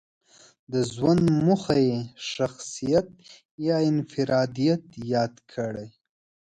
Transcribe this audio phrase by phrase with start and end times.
[0.71, 1.99] د ژوند موخه یې
[2.33, 3.07] شخصيت
[3.67, 5.87] يا انفراديت ياد کړی.